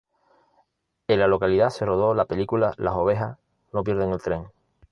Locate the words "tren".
4.19-4.47